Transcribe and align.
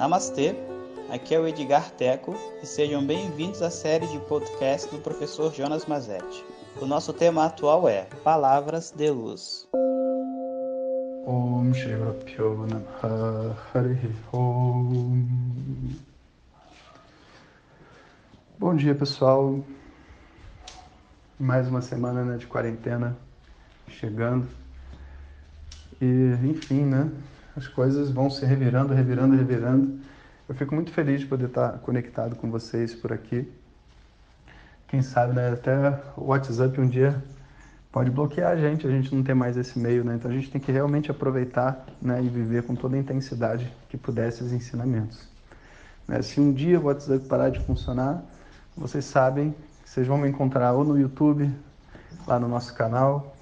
Namastê, 0.00 0.56
aqui 1.10 1.34
é 1.34 1.38
o 1.38 1.46
Edgar 1.46 1.90
Teco 1.90 2.34
e 2.62 2.66
sejam 2.66 3.06
bem-vindos 3.06 3.60
à 3.60 3.68
série 3.68 4.06
de 4.06 4.18
podcast 4.20 4.90
do 4.90 4.98
professor 4.98 5.52
Jonas 5.52 5.84
Mazetti. 5.84 6.42
O 6.80 6.86
nosso 6.86 7.12
tema 7.12 7.44
atual 7.44 7.86
é 7.86 8.06
Palavras 8.24 8.92
de 8.92 9.10
Luz. 9.10 9.68
Om 11.26 11.74
Om. 14.32 15.26
Bom 18.58 18.74
dia, 18.74 18.94
pessoal. 18.94 19.62
Mais 21.38 21.68
uma 21.68 21.82
semana 21.82 22.24
né, 22.24 22.38
de 22.38 22.46
quarentena 22.46 23.18
chegando. 23.86 24.48
E, 26.00 26.38
enfim, 26.42 26.86
né? 26.86 27.12
As 27.56 27.66
coisas 27.66 28.10
vão 28.10 28.30
se 28.30 28.44
revirando, 28.44 28.94
revirando, 28.94 29.36
revirando. 29.36 29.98
Eu 30.48 30.54
fico 30.54 30.74
muito 30.74 30.92
feliz 30.92 31.20
de 31.20 31.26
poder 31.26 31.46
estar 31.46 31.78
conectado 31.78 32.36
com 32.36 32.50
vocês 32.50 32.94
por 32.94 33.12
aqui. 33.12 33.50
Quem 34.88 35.02
sabe, 35.02 35.34
né? 35.34 35.52
Até 35.52 36.00
o 36.16 36.26
WhatsApp 36.26 36.80
um 36.80 36.88
dia 36.88 37.22
pode 37.92 38.10
bloquear 38.10 38.52
a 38.52 38.56
gente, 38.56 38.86
a 38.86 38.90
gente 38.90 39.14
não 39.14 39.22
tem 39.22 39.34
mais 39.34 39.56
esse 39.56 39.78
meio, 39.78 40.04
né? 40.04 40.14
Então 40.14 40.30
a 40.30 40.34
gente 40.34 40.50
tem 40.50 40.60
que 40.60 40.70
realmente 40.70 41.10
aproveitar 41.10 41.84
né, 42.00 42.22
e 42.22 42.28
viver 42.28 42.62
com 42.62 42.74
toda 42.74 42.96
a 42.96 42.98
intensidade 42.98 43.72
que 43.88 43.96
puder 43.96 44.28
esses 44.28 44.52
ensinamentos. 44.52 45.28
Né? 46.06 46.22
Se 46.22 46.40
um 46.40 46.52
dia 46.52 46.78
o 46.80 46.84
WhatsApp 46.84 47.24
parar 47.26 47.50
de 47.50 47.60
funcionar, 47.60 48.22
vocês 48.76 49.04
sabem 49.04 49.54
que 49.82 49.90
vocês 49.90 50.06
vão 50.06 50.18
me 50.18 50.28
encontrar 50.28 50.72
ou 50.72 50.84
no 50.84 50.98
YouTube, 50.98 51.50
lá 52.26 52.38
no 52.38 52.48
nosso 52.48 52.74
canal, 52.74 53.36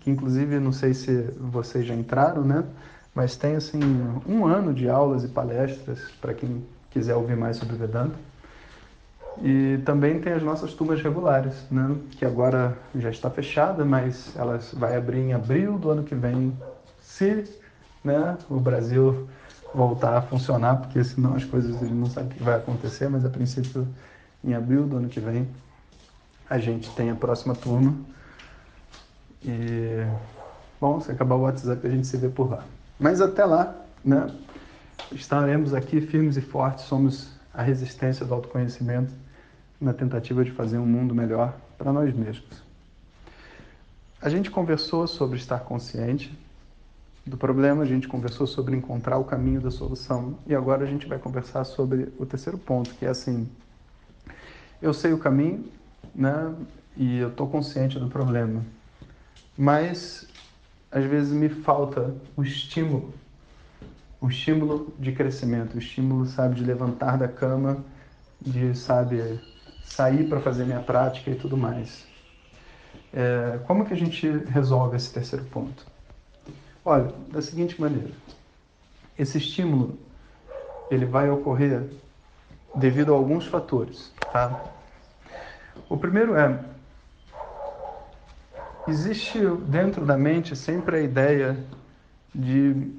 que 0.00 0.10
inclusive 0.10 0.58
não 0.58 0.72
sei 0.72 0.92
se 0.94 1.22
vocês 1.38 1.86
já 1.86 1.94
entraram, 1.94 2.42
né? 2.42 2.64
Mas 3.14 3.36
tem 3.36 3.54
assim 3.54 3.80
um 4.26 4.44
ano 4.44 4.74
de 4.74 4.88
aulas 4.88 5.24
e 5.24 5.28
palestras 5.28 6.00
para 6.20 6.34
quem 6.34 6.64
quiser 6.90 7.14
ouvir 7.14 7.36
mais 7.36 7.56
sobre 7.56 7.76
Vedanta. 7.76 8.16
E 9.42 9.78
também 9.84 10.20
tem 10.20 10.32
as 10.32 10.42
nossas 10.42 10.74
turmas 10.74 11.02
regulares, 11.02 11.54
né? 11.70 11.96
Que 12.12 12.24
agora 12.24 12.76
já 12.94 13.10
está 13.10 13.30
fechada, 13.30 13.84
mas 13.84 14.34
elas 14.36 14.72
vai 14.74 14.96
abrir 14.96 15.18
em 15.18 15.32
abril 15.32 15.78
do 15.78 15.90
ano 15.90 16.04
que 16.04 16.14
vem, 16.14 16.56
se, 17.00 17.44
né, 18.02 18.36
o 18.48 18.58
Brasil 18.60 19.28
voltar 19.74 20.16
a 20.16 20.22
funcionar, 20.22 20.76
porque 20.76 21.02
senão 21.02 21.34
as 21.34 21.44
coisas 21.44 21.82
ele 21.82 21.94
não 21.94 22.06
sabe 22.06 22.28
o 22.28 22.36
que 22.36 22.42
vai 22.42 22.56
acontecer, 22.56 23.08
mas 23.08 23.24
a 23.24 23.28
princípio 23.28 23.86
em 24.42 24.54
abril 24.54 24.86
do 24.86 24.96
ano 24.96 25.08
que 25.08 25.18
vem 25.18 25.48
a 26.48 26.58
gente 26.58 26.90
tem 26.94 27.10
a 27.10 27.14
próxima 27.14 27.54
turma 27.54 27.94
e, 29.44 30.06
bom, 30.80 31.00
se 31.00 31.10
acabar 31.10 31.34
o 31.34 31.42
WhatsApp, 31.42 31.86
a 31.86 31.90
gente 31.90 32.06
se 32.06 32.16
vê 32.16 32.28
por 32.28 32.50
lá. 32.50 32.64
Mas 32.98 33.20
até 33.20 33.44
lá, 33.44 33.74
né, 34.04 34.30
estaremos 35.12 35.74
aqui 35.74 36.00
firmes 36.00 36.36
e 36.36 36.40
fortes, 36.40 36.84
somos 36.84 37.32
a 37.52 37.62
resistência 37.62 38.24
do 38.24 38.34
autoconhecimento 38.34 39.12
na 39.80 39.92
tentativa 39.92 40.44
de 40.44 40.50
fazer 40.50 40.78
um 40.78 40.86
mundo 40.86 41.14
melhor 41.14 41.54
para 41.76 41.92
nós 41.92 42.14
mesmos. 42.14 42.62
A 44.20 44.28
gente 44.28 44.50
conversou 44.50 45.06
sobre 45.06 45.36
estar 45.38 45.60
consciente 45.60 46.36
do 47.26 47.36
problema, 47.36 47.82
a 47.82 47.86
gente 47.86 48.08
conversou 48.08 48.46
sobre 48.46 48.76
encontrar 48.76 49.18
o 49.18 49.24
caminho 49.24 49.60
da 49.60 49.70
solução 49.70 50.38
e 50.46 50.54
agora 50.54 50.84
a 50.84 50.86
gente 50.86 51.06
vai 51.06 51.18
conversar 51.18 51.64
sobre 51.64 52.12
o 52.18 52.24
terceiro 52.24 52.58
ponto, 52.58 52.94
que 52.94 53.04
é 53.04 53.08
assim: 53.08 53.48
eu 54.80 54.94
sei 54.94 55.12
o 55.12 55.18
caminho, 55.18 55.64
né, 56.14 56.54
e 56.96 57.18
eu 57.18 57.28
estou 57.28 57.48
consciente 57.48 57.98
do 57.98 58.08
problema 58.08 58.62
mas 59.56 60.26
às 60.94 61.04
vezes 61.04 61.32
me 61.32 61.48
falta 61.48 62.14
o 62.36 62.42
estímulo, 62.44 63.12
o 64.20 64.28
estímulo 64.28 64.94
de 64.96 65.10
crescimento, 65.10 65.74
o 65.74 65.78
estímulo, 65.78 66.24
sabe, 66.24 66.54
de 66.54 66.64
levantar 66.64 67.18
da 67.18 67.26
cama, 67.26 67.84
de, 68.40 68.76
sabe, 68.76 69.40
sair 69.82 70.28
para 70.28 70.40
fazer 70.40 70.64
minha 70.64 70.78
prática 70.78 71.32
e 71.32 71.34
tudo 71.34 71.56
mais. 71.56 72.06
É, 73.12 73.58
como 73.66 73.84
que 73.84 73.92
a 73.92 73.96
gente 73.96 74.28
resolve 74.46 74.96
esse 74.96 75.12
terceiro 75.12 75.44
ponto? 75.46 75.84
Olha, 76.84 77.12
da 77.32 77.42
seguinte 77.42 77.80
maneira: 77.80 78.12
esse 79.18 79.38
estímulo 79.38 79.98
ele 80.88 81.06
vai 81.06 81.28
ocorrer 81.28 81.90
devido 82.76 83.12
a 83.12 83.16
alguns 83.16 83.46
fatores, 83.46 84.12
tá? 84.32 84.64
O 85.88 85.96
primeiro 85.96 86.36
é 86.36 86.73
existe 88.86 89.38
dentro 89.66 90.04
da 90.04 90.16
mente 90.16 90.54
sempre 90.54 90.96
a 90.96 91.00
ideia 91.00 91.56
de 92.34 92.92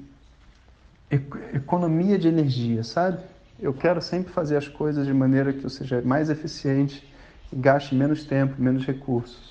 economia 1.54 2.18
de 2.18 2.28
energia, 2.28 2.82
sabe? 2.82 3.22
Eu 3.58 3.72
quero 3.72 4.02
sempre 4.02 4.32
fazer 4.32 4.56
as 4.56 4.68
coisas 4.68 5.06
de 5.06 5.14
maneira 5.14 5.52
que 5.52 5.64
eu 5.64 5.70
seja 5.70 6.02
mais 6.02 6.28
eficiente 6.28 7.06
gaste 7.52 7.94
menos 7.94 8.24
tempo, 8.24 8.60
menos 8.60 8.84
recursos. 8.84 9.50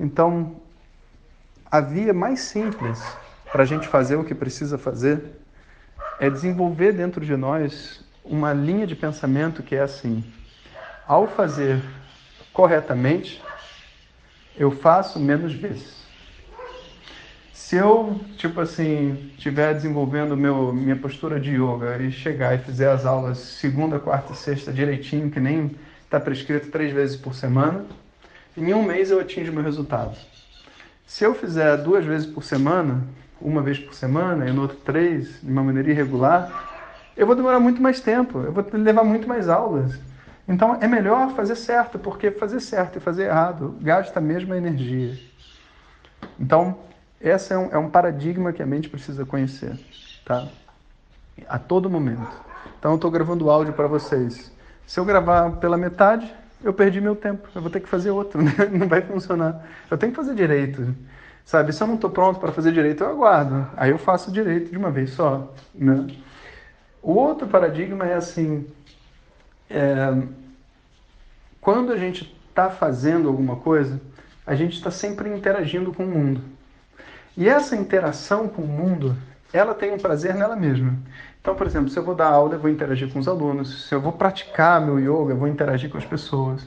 Então, 0.00 0.56
a 1.70 1.80
via 1.80 2.12
mais 2.12 2.40
simples 2.40 3.02
para 3.52 3.62
a 3.62 3.66
gente 3.66 3.86
fazer 3.86 4.16
o 4.16 4.24
que 4.24 4.34
precisa 4.34 4.78
fazer 4.78 5.22
é 6.18 6.30
desenvolver 6.30 6.92
dentro 6.92 7.24
de 7.24 7.36
nós 7.36 8.04
uma 8.24 8.52
linha 8.52 8.86
de 8.86 8.96
pensamento 8.96 9.62
que 9.62 9.76
é 9.76 9.82
assim: 9.82 10.24
ao 11.06 11.26
fazer 11.26 11.82
corretamente, 12.52 13.42
eu 14.56 14.70
faço 14.70 15.18
menos 15.18 15.52
vezes. 15.52 16.04
Se 17.52 17.76
eu, 17.76 18.20
tipo 18.36 18.60
assim, 18.60 19.30
estiver 19.36 19.74
desenvolvendo 19.74 20.36
meu, 20.36 20.72
minha 20.72 20.96
postura 20.96 21.40
de 21.40 21.50
yoga 21.52 21.96
e 21.98 22.12
chegar 22.12 22.54
e 22.54 22.58
fizer 22.58 22.90
as 22.90 23.06
aulas 23.06 23.38
segunda, 23.38 23.98
quarta 23.98 24.32
e 24.32 24.36
sexta 24.36 24.72
direitinho, 24.72 25.30
que 25.30 25.40
nem 25.40 25.70
está 26.04 26.20
prescrito 26.20 26.70
três 26.70 26.92
vezes 26.92 27.16
por 27.16 27.34
semana, 27.34 27.86
em 28.56 28.72
um 28.72 28.82
mês 28.82 29.10
eu 29.10 29.18
atingo 29.18 29.52
meu 29.52 29.64
resultado. 29.64 30.16
Se 31.06 31.24
eu 31.24 31.34
fizer 31.34 31.76
duas 31.78 32.04
vezes 32.04 32.26
por 32.26 32.44
semana, 32.44 33.02
uma 33.40 33.62
vez 33.62 33.78
por 33.78 33.94
semana 33.94 34.48
e 34.48 34.52
no 34.52 34.62
outro 34.62 34.76
três, 34.78 35.40
de 35.42 35.50
uma 35.50 35.62
maneira 35.62 35.90
irregular, 35.90 36.70
eu 37.16 37.26
vou 37.26 37.34
demorar 37.34 37.60
muito 37.60 37.80
mais 37.80 38.00
tempo, 38.00 38.40
eu 38.40 38.52
vou 38.52 38.64
levar 38.72 39.04
muito 39.04 39.26
mais 39.28 39.48
aulas. 39.48 39.98
Então 40.46 40.76
é 40.80 40.86
melhor 40.86 41.30
fazer 41.34 41.56
certo, 41.56 41.98
porque 41.98 42.30
fazer 42.30 42.60
certo 42.60 42.96
e 42.96 43.00
fazer 43.00 43.24
errado 43.24 43.76
gasta 43.80 44.18
a 44.18 44.22
mesma 44.22 44.56
energia. 44.56 45.18
Então, 46.38 46.78
esse 47.20 47.52
é 47.52 47.58
um, 47.58 47.68
é 47.72 47.78
um 47.78 47.88
paradigma 47.88 48.52
que 48.52 48.62
a 48.62 48.66
mente 48.66 48.88
precisa 48.88 49.24
conhecer, 49.24 49.78
tá? 50.24 50.46
A 51.48 51.58
todo 51.58 51.88
momento. 51.88 52.32
Então, 52.78 52.92
eu 52.92 52.96
estou 52.96 53.10
gravando 53.10 53.50
áudio 53.50 53.72
para 53.72 53.86
vocês. 53.86 54.52
Se 54.86 55.00
eu 55.00 55.04
gravar 55.04 55.52
pela 55.52 55.76
metade, 55.76 56.32
eu 56.62 56.72
perdi 56.72 57.00
meu 57.00 57.16
tempo. 57.16 57.48
Eu 57.54 57.62
vou 57.62 57.70
ter 57.70 57.80
que 57.80 57.88
fazer 57.88 58.10
outro, 58.10 58.40
né? 58.44 58.52
não 58.70 58.88
vai 58.88 59.00
funcionar. 59.02 59.64
Eu 59.90 59.96
tenho 59.96 60.12
que 60.12 60.16
fazer 60.16 60.34
direito, 60.34 60.94
sabe? 61.44 61.72
Se 61.72 61.82
eu 61.82 61.86
não 61.86 61.94
estou 61.94 62.10
pronto 62.10 62.40
para 62.40 62.52
fazer 62.52 62.72
direito, 62.72 63.02
eu 63.02 63.10
aguardo. 63.10 63.66
Aí 63.76 63.90
eu 63.90 63.98
faço 63.98 64.30
direito 64.30 64.70
de 64.70 64.76
uma 64.76 64.90
vez 64.90 65.10
só, 65.10 65.52
né? 65.74 66.06
O 67.02 67.12
outro 67.14 67.46
paradigma 67.46 68.06
é 68.06 68.14
assim, 68.14 68.66
é, 69.70 70.22
quando 71.60 71.92
a 71.92 71.96
gente 71.96 72.34
está 72.48 72.70
fazendo 72.70 73.28
alguma 73.28 73.56
coisa, 73.56 74.00
a 74.46 74.54
gente 74.54 74.74
está 74.74 74.90
sempre 74.90 75.28
interagindo 75.28 75.92
com 75.92 76.04
o 76.04 76.08
mundo. 76.08 76.40
E 77.36 77.48
essa 77.48 77.74
interação 77.74 78.46
com 78.46 78.62
o 78.62 78.68
mundo, 78.68 79.16
ela 79.52 79.74
tem 79.74 79.92
um 79.92 79.98
prazer 79.98 80.34
nela 80.34 80.54
mesma. 80.54 80.94
Então, 81.40 81.54
por 81.54 81.66
exemplo, 81.66 81.88
se 81.88 81.98
eu 81.98 82.04
vou 82.04 82.14
dar 82.14 82.28
aula, 82.28 82.54
eu 82.54 82.60
vou 82.60 82.70
interagir 82.70 83.12
com 83.12 83.18
os 83.18 83.26
alunos. 83.26 83.88
Se 83.88 83.94
eu 83.94 84.00
vou 84.00 84.12
praticar 84.12 84.80
meu 84.80 84.98
yoga, 84.98 85.32
eu 85.32 85.36
vou 85.36 85.48
interagir 85.48 85.90
com 85.90 85.98
as 85.98 86.04
pessoas. 86.04 86.66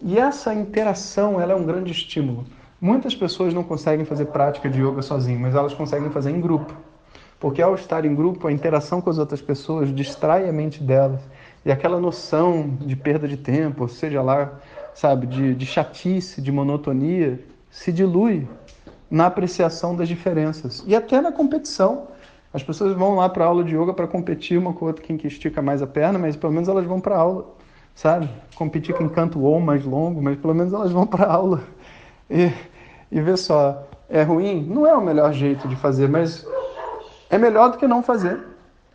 E 0.00 0.18
essa 0.18 0.54
interação, 0.54 1.40
ela 1.40 1.52
é 1.52 1.56
um 1.56 1.64
grande 1.64 1.92
estímulo. 1.92 2.46
Muitas 2.80 3.14
pessoas 3.14 3.52
não 3.54 3.62
conseguem 3.62 4.04
fazer 4.04 4.26
prática 4.26 4.68
de 4.68 4.80
yoga 4.80 5.02
sozinho, 5.02 5.40
mas 5.40 5.54
elas 5.54 5.74
conseguem 5.74 6.10
fazer 6.10 6.30
em 6.30 6.40
grupo. 6.40 6.74
Porque 7.38 7.60
ao 7.60 7.74
estar 7.74 8.04
em 8.04 8.14
grupo, 8.14 8.48
a 8.48 8.52
interação 8.52 9.00
com 9.00 9.10
as 9.10 9.18
outras 9.18 9.40
pessoas 9.40 9.94
distrai 9.94 10.48
a 10.48 10.52
mente 10.52 10.82
delas 10.82 11.20
e 11.66 11.72
aquela 11.72 11.98
noção 11.98 12.78
de 12.80 12.94
perda 12.94 13.26
de 13.26 13.36
tempo, 13.36 13.88
seja 13.88 14.22
lá, 14.22 14.52
sabe, 14.94 15.26
de, 15.26 15.52
de 15.52 15.66
chatice, 15.66 16.40
de 16.40 16.52
monotonia, 16.52 17.40
se 17.68 17.90
dilui 17.90 18.46
na 19.10 19.26
apreciação 19.26 19.96
das 19.96 20.06
diferenças 20.06 20.84
e 20.86 20.94
até 20.94 21.20
na 21.20 21.32
competição. 21.32 22.06
As 22.54 22.62
pessoas 22.62 22.94
vão 22.94 23.16
lá 23.16 23.28
para 23.28 23.46
aula 23.46 23.64
de 23.64 23.76
yoga 23.76 23.92
para 23.92 24.06
competir 24.06 24.56
uma 24.56 24.72
com 24.72 24.84
a 24.84 24.88
outra, 24.88 25.04
quem 25.04 25.16
que 25.16 25.26
estica 25.26 25.60
mais 25.60 25.82
a 25.82 25.88
perna, 25.88 26.20
mas 26.20 26.36
pelo 26.36 26.52
menos 26.52 26.68
elas 26.68 26.84
vão 26.84 27.00
para 27.00 27.16
aula, 27.16 27.52
sabe? 27.96 28.30
Competir 28.54 28.96
quem 28.96 29.08
canta 29.08 29.36
o 29.36 29.44
om 29.44 29.58
mais 29.58 29.84
longo, 29.84 30.22
mas 30.22 30.38
pelo 30.38 30.54
menos 30.54 30.72
elas 30.72 30.92
vão 30.92 31.04
para 31.04 31.26
aula. 31.26 31.64
E, 32.30 32.52
e 33.10 33.20
vê 33.20 33.36
só, 33.36 33.88
é 34.08 34.22
ruim? 34.22 34.64
Não 34.64 34.86
é 34.86 34.96
o 34.96 35.04
melhor 35.04 35.32
jeito 35.32 35.66
de 35.66 35.74
fazer, 35.74 36.08
mas 36.08 36.46
é 37.28 37.36
melhor 37.36 37.72
do 37.72 37.76
que 37.76 37.88
não 37.88 38.04
fazer, 38.04 38.38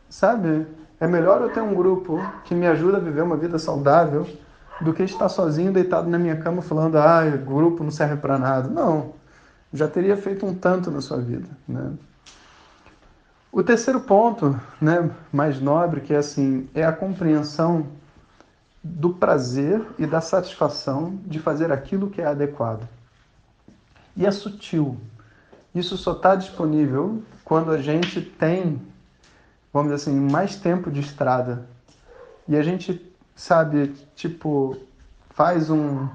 sabe? 0.08 0.66
É 1.02 1.08
melhor 1.08 1.42
eu 1.42 1.50
ter 1.50 1.62
um 1.62 1.74
grupo 1.74 2.20
que 2.46 2.56
me 2.56 2.68
ajuda 2.68 2.98
a 2.98 3.00
viver 3.00 3.24
uma 3.24 3.36
vida 3.36 3.58
saudável 3.58 4.26
do 4.80 4.94
que 4.94 5.04
estar 5.04 5.28
sozinho 5.28 5.74
deitado 5.74 6.08
na 6.08 6.18
minha 6.18 6.38
cama 6.38 6.62
falando, 6.62 6.98
ah, 6.98 7.26
grupo 7.26 7.84
não 7.84 7.92
serve 7.92 8.18
para 8.18 8.38
nada. 8.38 8.70
Não, 8.70 9.14
já 9.74 9.88
teria 9.88 10.16
feito 10.16 10.46
um 10.46 10.54
tanto 10.54 10.92
na 10.92 11.02
sua 11.02 11.18
vida, 11.18 11.50
né? 11.68 11.92
O 13.52 13.62
terceiro 13.64 14.00
ponto, 14.00 14.58
né, 14.80 15.10
mais 15.34 15.60
nobre, 15.60 16.02
que 16.02 16.14
é 16.14 16.18
assim, 16.18 16.70
é 16.74 16.86
a 16.86 16.94
compreensão 16.94 17.88
do 18.84 19.10
prazer 19.10 19.86
e 20.00 20.06
da 20.06 20.22
satisfação 20.22 21.20
de 21.26 21.38
fazer 21.40 21.72
aquilo 21.72 22.10
que 22.10 22.22
é 22.22 22.26
adequado. 22.26 22.88
E 24.16 24.26
é 24.26 24.32
sutil. 24.32 24.98
Isso 25.74 25.98
só 25.98 26.14
está 26.14 26.36
disponível 26.36 27.22
quando 27.44 27.72
a 27.72 27.78
gente 27.78 28.22
tem, 28.22 28.82
vamos 29.74 29.92
dizer 29.92 30.10
assim, 30.10 30.20
mais 30.20 30.56
tempo 30.56 30.92
de 30.92 31.00
estrada. 31.00 31.66
E 32.48 32.58
a 32.58 32.64
gente, 32.64 33.14
sabe, 33.36 33.94
tipo, 34.16 34.78
faz 35.30 35.70
um, 35.70 36.08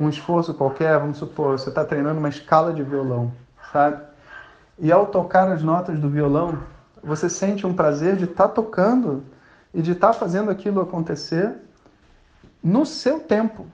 um 0.00 0.08
esforço 0.08 0.54
qualquer, 0.54 0.98
vamos 0.98 1.18
supor, 1.18 1.58
você 1.58 1.68
está 1.68 1.84
treinando 1.84 2.18
uma 2.18 2.28
escala 2.28 2.72
de 2.72 2.82
violão, 2.82 3.32
sabe? 3.72 4.02
E 4.78 4.92
ao 4.92 5.06
tocar 5.06 5.50
as 5.50 5.62
notas 5.62 5.98
do 5.98 6.08
violão, 6.08 6.58
você 7.02 7.28
sente 7.30 7.66
um 7.66 7.74
prazer 7.74 8.16
de 8.16 8.24
estar 8.24 8.48
tá 8.48 8.54
tocando 8.54 9.22
e 9.72 9.80
de 9.80 9.92
estar 9.92 10.08
tá 10.08 10.12
fazendo 10.12 10.50
aquilo 10.50 10.80
acontecer 10.80 11.54
no 12.62 12.84
seu 12.84 13.20
tempo. 13.20 13.66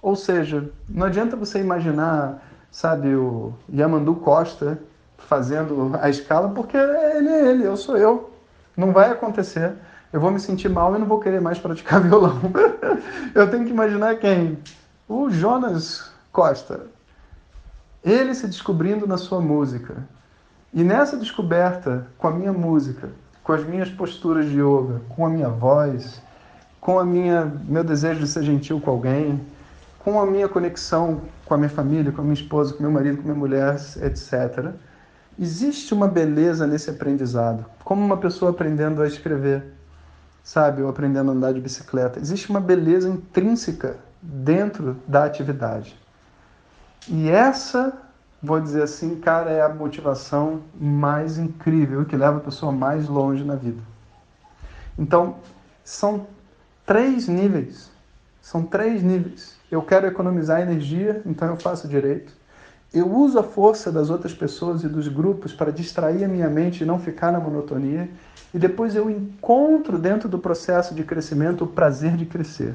Ou 0.00 0.16
seja, 0.16 0.70
não 0.88 1.06
adianta 1.06 1.36
você 1.36 1.60
imaginar, 1.60 2.42
sabe, 2.70 3.14
o 3.14 3.52
Yamandu 3.72 4.14
Costa 4.16 4.78
fazendo 5.18 5.92
a 6.00 6.08
escala, 6.08 6.48
porque 6.48 6.76
ele 6.76 7.28
é 7.28 7.50
ele, 7.50 7.66
eu 7.66 7.76
sou 7.76 7.96
eu. 7.96 8.29
Não 8.80 8.92
vai 8.92 9.10
acontecer. 9.10 9.74
Eu 10.12 10.20
vou 10.20 10.30
me 10.30 10.40
sentir 10.40 10.68
mal 10.68 10.96
e 10.96 10.98
não 10.98 11.06
vou 11.06 11.20
querer 11.20 11.40
mais 11.40 11.58
praticar 11.58 12.00
violão. 12.02 12.40
eu 13.34 13.50
tenho 13.50 13.64
que 13.64 13.70
imaginar 13.70 14.16
quem? 14.16 14.58
O 15.08 15.28
Jonas 15.30 16.10
Costa. 16.32 16.86
Ele 18.02 18.34
se 18.34 18.46
descobrindo 18.46 19.06
na 19.06 19.18
sua 19.18 19.40
música. 19.40 19.96
E 20.72 20.82
nessa 20.82 21.16
descoberta, 21.16 22.06
com 22.16 22.28
a 22.28 22.30
minha 22.30 22.52
música, 22.52 23.10
com 23.44 23.52
as 23.52 23.64
minhas 23.64 23.90
posturas 23.90 24.46
de 24.46 24.58
yoga, 24.58 25.02
com 25.10 25.26
a 25.26 25.28
minha 25.28 25.48
voz, 25.48 26.22
com 26.80 26.98
a 26.98 27.04
minha 27.04 27.52
meu 27.64 27.84
desejo 27.84 28.20
de 28.20 28.26
ser 28.26 28.42
gentil 28.42 28.80
com 28.80 28.90
alguém, 28.90 29.40
com 29.98 30.18
a 30.18 30.24
minha 30.24 30.48
conexão 30.48 31.20
com 31.50 31.54
a 31.54 31.58
minha 31.58 31.68
família, 31.68 32.12
com 32.12 32.20
a 32.20 32.24
minha 32.24 32.34
esposa, 32.34 32.72
com 32.72 32.80
meu 32.80 32.92
marido, 32.92 33.16
com 33.16 33.24
minha 33.24 33.34
mulher, 33.34 33.74
etc. 34.02 34.72
Existe 35.40 35.94
uma 35.94 36.06
beleza 36.06 36.66
nesse 36.66 36.90
aprendizado, 36.90 37.64
como 37.82 38.04
uma 38.04 38.18
pessoa 38.18 38.50
aprendendo 38.50 39.00
a 39.00 39.06
escrever, 39.06 39.64
sabe, 40.44 40.82
ou 40.82 40.90
aprendendo 40.90 41.30
a 41.30 41.34
andar 41.34 41.54
de 41.54 41.60
bicicleta. 41.62 42.20
Existe 42.20 42.50
uma 42.50 42.60
beleza 42.60 43.08
intrínseca 43.08 43.96
dentro 44.20 44.98
da 45.08 45.24
atividade. 45.24 45.98
E 47.08 47.30
essa, 47.30 47.90
vou 48.42 48.60
dizer 48.60 48.82
assim, 48.82 49.18
cara, 49.18 49.50
é 49.50 49.62
a 49.62 49.68
motivação 49.70 50.60
mais 50.78 51.38
incrível 51.38 52.04
que 52.04 52.18
leva 52.18 52.36
a 52.36 52.40
pessoa 52.40 52.70
mais 52.70 53.08
longe 53.08 53.42
na 53.42 53.54
vida. 53.54 53.80
Então, 54.98 55.36
são 55.82 56.26
três 56.84 57.28
níveis. 57.28 57.90
São 58.42 58.62
três 58.62 59.02
níveis. 59.02 59.58
Eu 59.70 59.80
quero 59.80 60.06
economizar 60.06 60.60
energia, 60.60 61.22
então 61.24 61.48
eu 61.48 61.56
faço 61.56 61.88
direito. 61.88 62.39
Eu 62.92 63.08
uso 63.08 63.38
a 63.38 63.42
força 63.44 63.92
das 63.92 64.10
outras 64.10 64.34
pessoas 64.34 64.82
e 64.82 64.88
dos 64.88 65.06
grupos 65.06 65.52
para 65.52 65.70
distrair 65.70 66.24
a 66.24 66.28
minha 66.28 66.48
mente 66.48 66.82
e 66.82 66.86
não 66.86 66.98
ficar 66.98 67.30
na 67.30 67.38
monotonia. 67.38 68.10
E 68.52 68.58
depois 68.58 68.96
eu 68.96 69.08
encontro 69.08 69.96
dentro 69.96 70.28
do 70.28 70.40
processo 70.40 70.92
de 70.92 71.04
crescimento 71.04 71.62
o 71.62 71.68
prazer 71.68 72.16
de 72.16 72.26
crescer. 72.26 72.74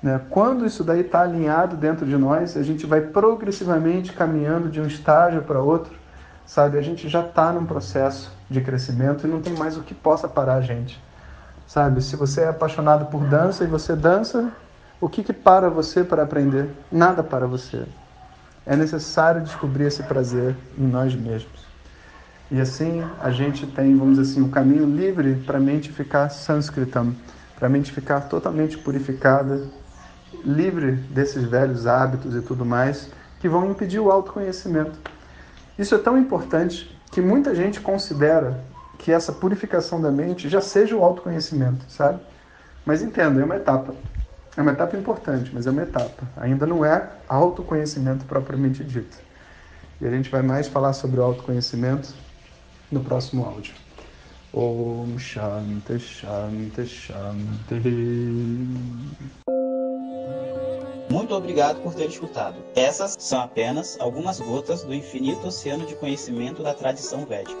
Né? 0.00 0.20
Quando 0.30 0.64
isso 0.64 0.84
daí 0.84 1.00
está 1.00 1.22
alinhado 1.22 1.76
dentro 1.76 2.06
de 2.06 2.16
nós, 2.16 2.56
a 2.56 2.62
gente 2.62 2.86
vai 2.86 3.00
progressivamente 3.00 4.12
caminhando 4.12 4.68
de 4.68 4.80
um 4.80 4.86
estágio 4.86 5.42
para 5.42 5.60
outro, 5.60 5.92
sabe? 6.46 6.78
A 6.78 6.82
gente 6.82 7.08
já 7.08 7.20
está 7.20 7.52
num 7.52 7.66
processo 7.66 8.32
de 8.48 8.60
crescimento 8.60 9.26
e 9.26 9.30
não 9.30 9.42
tem 9.42 9.54
mais 9.54 9.76
o 9.76 9.82
que 9.82 9.94
possa 9.94 10.28
parar 10.28 10.54
a 10.54 10.60
gente. 10.60 11.02
Sabe, 11.66 12.00
se 12.00 12.14
você 12.14 12.42
é 12.42 12.48
apaixonado 12.48 13.06
por 13.06 13.24
dança 13.24 13.64
e 13.64 13.66
você 13.66 13.94
dança, 13.94 14.50
o 15.00 15.08
que, 15.08 15.22
que 15.22 15.32
para 15.32 15.68
você 15.68 16.02
para 16.02 16.22
aprender? 16.22 16.70
Nada 16.90 17.22
para 17.22 17.46
você. 17.46 17.84
É 18.66 18.76
necessário 18.76 19.42
descobrir 19.42 19.84
esse 19.84 20.02
prazer 20.02 20.54
em 20.78 20.86
nós 20.86 21.14
mesmos. 21.14 21.60
E 22.50 22.60
assim 22.60 23.02
a 23.20 23.30
gente 23.30 23.66
tem, 23.66 23.96
vamos 23.96 24.18
dizer 24.18 24.32
assim, 24.32 24.42
o 24.42 24.46
um 24.46 24.50
caminho 24.50 24.84
livre 24.84 25.36
para 25.46 25.58
a 25.58 25.60
mente 25.60 25.92
ficar 25.92 26.28
sânscritam, 26.30 27.14
para 27.56 27.66
a 27.66 27.70
mente 27.70 27.92
ficar 27.92 28.22
totalmente 28.22 28.76
purificada, 28.78 29.68
livre 30.44 30.92
desses 30.92 31.44
velhos 31.44 31.86
hábitos 31.86 32.34
e 32.34 32.40
tudo 32.40 32.64
mais 32.64 33.10
que 33.40 33.48
vão 33.48 33.70
impedir 33.70 33.98
o 34.00 34.10
autoconhecimento. 34.10 34.98
Isso 35.78 35.94
é 35.94 35.98
tão 35.98 36.18
importante 36.18 36.94
que 37.10 37.20
muita 37.20 37.54
gente 37.54 37.80
considera 37.80 38.62
que 38.98 39.10
essa 39.10 39.32
purificação 39.32 40.00
da 40.00 40.10
mente 40.10 40.48
já 40.48 40.60
seja 40.60 40.94
o 40.94 41.02
autoconhecimento, 41.02 41.84
sabe? 41.88 42.20
Mas 42.84 43.02
entenda, 43.02 43.40
é 43.40 43.44
uma 43.44 43.56
etapa. 43.56 43.94
É 44.56 44.62
uma 44.62 44.72
etapa 44.72 44.96
importante, 44.96 45.50
mas 45.54 45.66
é 45.66 45.70
uma 45.70 45.82
etapa. 45.82 46.28
Ainda 46.36 46.66
não 46.66 46.84
é 46.84 47.08
autoconhecimento 47.28 48.24
propriamente 48.24 48.82
dito. 48.82 49.16
E 50.00 50.06
a 50.06 50.10
gente 50.10 50.28
vai 50.30 50.42
mais 50.42 50.66
falar 50.66 50.92
sobre 50.92 51.20
o 51.20 51.22
autoconhecimento 51.22 52.14
no 52.90 53.02
próximo 53.04 53.44
áudio. 53.44 53.74
Om 54.52 55.16
Shanti 55.18 55.98
Shanti 56.00 56.86
Shanti. 56.86 57.80
Muito 61.08 61.34
obrigado 61.34 61.80
por 61.82 61.94
ter 61.94 62.08
escutado. 62.08 62.56
Essas 62.74 63.16
são 63.18 63.40
apenas 63.40 63.96
algumas 64.00 64.40
gotas 64.40 64.82
do 64.82 64.92
infinito 64.92 65.46
oceano 65.46 65.86
de 65.86 65.94
conhecimento 65.96 66.62
da 66.62 66.74
tradição 66.74 67.24
védica. 67.24 67.60